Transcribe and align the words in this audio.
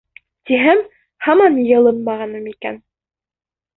Тиһәм, 0.49 0.81
һаман 1.27 1.59
йылынмағанмын 1.65 2.49
икән. 2.57 2.85